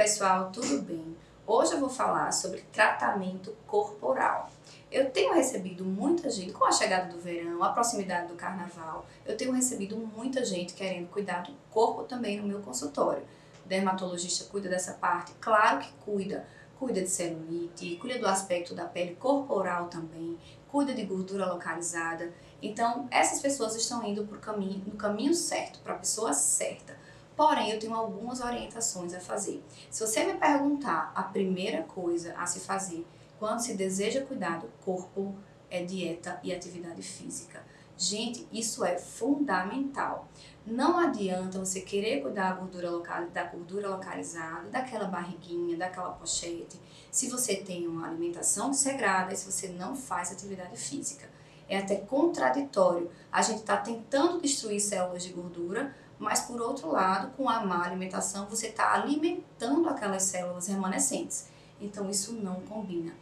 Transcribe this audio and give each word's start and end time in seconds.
pessoal, 0.00 0.50
tudo 0.50 0.80
bem? 0.80 1.14
Hoje 1.46 1.74
eu 1.74 1.78
vou 1.78 1.90
falar 1.90 2.32
sobre 2.32 2.62
tratamento 2.72 3.54
corporal. 3.66 4.50
Eu 4.90 5.10
tenho 5.10 5.34
recebido 5.34 5.84
muita 5.84 6.30
gente, 6.30 6.54
com 6.54 6.64
a 6.64 6.72
chegada 6.72 7.12
do 7.12 7.20
verão, 7.20 7.62
a 7.62 7.68
proximidade 7.68 8.28
do 8.28 8.34
carnaval, 8.34 9.04
eu 9.26 9.36
tenho 9.36 9.52
recebido 9.52 9.98
muita 9.98 10.42
gente 10.42 10.72
querendo 10.72 11.06
cuidar 11.10 11.42
do 11.42 11.52
corpo 11.70 12.04
também 12.04 12.40
no 12.40 12.48
meu 12.48 12.60
consultório. 12.60 13.22
O 13.62 13.68
dermatologista 13.68 14.46
cuida 14.50 14.70
dessa 14.70 14.94
parte? 14.94 15.34
Claro 15.38 15.80
que 15.80 15.92
cuida. 16.02 16.46
Cuida 16.78 17.02
de 17.02 17.10
celulite, 17.10 17.96
cuida 17.96 18.18
do 18.18 18.26
aspecto 18.26 18.74
da 18.74 18.86
pele 18.86 19.16
corporal 19.16 19.88
também, 19.88 20.38
cuida 20.68 20.94
de 20.94 21.04
gordura 21.04 21.44
localizada. 21.44 22.32
Então, 22.62 23.06
essas 23.10 23.42
pessoas 23.42 23.76
estão 23.76 24.02
indo 24.02 24.24
pro 24.24 24.38
caminho, 24.38 24.82
no 24.86 24.96
caminho 24.96 25.34
certo, 25.34 25.78
para 25.80 25.92
a 25.92 25.98
pessoa 25.98 26.32
certa. 26.32 26.98
Porém, 27.36 27.70
eu 27.70 27.78
tenho 27.78 27.94
algumas 27.94 28.40
orientações 28.40 29.14
a 29.14 29.20
fazer. 29.20 29.62
Se 29.90 30.06
você 30.06 30.24
me 30.24 30.34
perguntar 30.34 31.12
a 31.14 31.22
primeira 31.22 31.82
coisa 31.84 32.34
a 32.36 32.46
se 32.46 32.60
fazer 32.60 33.06
quando 33.38 33.60
se 33.60 33.74
deseja 33.74 34.24
cuidar 34.26 34.58
do 34.58 34.68
corpo, 34.84 35.34
é 35.70 35.82
dieta 35.82 36.38
e 36.42 36.52
atividade 36.52 37.02
física. 37.02 37.64
Gente, 37.96 38.48
isso 38.50 38.82
é 38.82 38.98
fundamental. 38.98 40.26
Não 40.66 40.98
adianta 40.98 41.58
você 41.58 41.82
querer 41.82 42.22
cuidar 42.22 42.52
da 42.52 42.56
gordura, 42.56 42.90
local, 42.90 43.28
da 43.28 43.44
gordura 43.44 43.90
localizada, 43.90 44.68
daquela 44.70 45.06
barriguinha, 45.06 45.76
daquela 45.76 46.10
pochete, 46.10 46.80
se 47.10 47.28
você 47.28 47.56
tem 47.56 47.86
uma 47.86 48.08
alimentação 48.08 48.70
desregrada 48.70 49.34
e 49.34 49.36
se 49.36 49.50
você 49.50 49.68
não 49.68 49.94
faz 49.94 50.32
atividade 50.32 50.76
física. 50.78 51.28
É 51.68 51.76
até 51.76 51.96
contraditório. 51.96 53.10
A 53.30 53.42
gente 53.42 53.60
está 53.60 53.76
tentando 53.76 54.40
destruir 54.40 54.80
células 54.80 55.22
de 55.22 55.32
gordura, 55.32 55.94
mas 56.20 56.42
por 56.42 56.60
outro 56.60 56.92
lado, 56.92 57.32
com 57.34 57.48
a 57.48 57.64
má 57.64 57.82
alimentação, 57.82 58.46
você 58.46 58.66
está 58.66 58.92
alimentando 58.92 59.88
aquelas 59.88 60.24
células 60.24 60.66
remanescentes. 60.66 61.46
Então 61.80 62.10
isso 62.10 62.34
não 62.34 62.56
combina. 62.60 63.14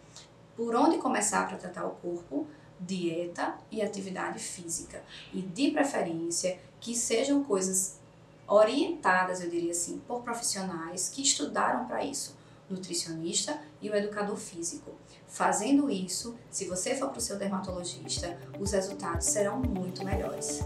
Por 0.56 0.74
onde 0.74 0.98
começar 0.98 1.46
para 1.46 1.56
tratar 1.56 1.86
o 1.86 1.90
corpo? 1.90 2.48
Dieta 2.80 3.56
e 3.70 3.80
atividade 3.80 4.40
física. 4.40 5.00
E 5.32 5.40
de 5.40 5.70
preferência 5.70 6.58
que 6.80 6.96
sejam 6.96 7.44
coisas 7.44 8.00
orientadas, 8.48 9.40
eu 9.40 9.48
diria 9.48 9.70
assim, 9.70 10.02
por 10.06 10.22
profissionais 10.22 11.08
que 11.08 11.22
estudaram 11.22 11.86
para 11.86 12.02
isso 12.02 12.36
nutricionista 12.68 13.58
e 13.80 13.88
o 13.88 13.94
educador 13.94 14.36
físico. 14.36 14.92
Fazendo 15.26 15.90
isso, 15.90 16.36
se 16.50 16.66
você 16.66 16.94
for 16.94 17.08
para 17.10 17.18
o 17.18 17.22
seu 17.22 17.38
dermatologista, 17.38 18.38
os 18.58 18.72
resultados 18.72 19.26
serão 19.26 19.58
muito 19.58 20.04
melhores. 20.04 20.62